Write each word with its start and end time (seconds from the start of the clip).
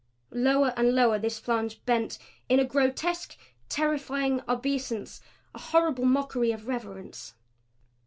Lower 0.33 0.73
and 0.75 0.95
lower 0.95 1.19
this 1.19 1.37
flange 1.37 1.85
bent 1.85 2.17
in 2.49 2.59
a 2.59 2.65
grotesque, 2.65 3.37
terrifying 3.69 4.41
obeisance; 4.49 5.21
a 5.53 5.59
horrible 5.59 6.05
mockery 6.05 6.51
of 6.51 6.67
reverence. 6.67 7.35